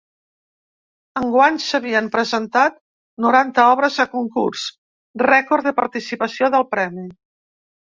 [1.21, 2.81] Enguany s’havien presentat
[3.27, 4.67] noranta obres a concurs,
[5.31, 7.11] rècord de participació del premi.